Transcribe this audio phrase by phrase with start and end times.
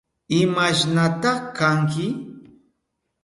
[0.39, 2.05] ¿Imashnata kanki?